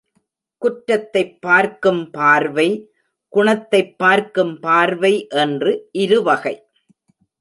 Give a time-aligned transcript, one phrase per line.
[0.57, 2.91] குற்றத்தைப் பார்க்கும் பார்வை,
[3.27, 5.89] குணத்தைப் பார்க்கும் பார்வை என்று
[5.91, 6.63] இருவகை.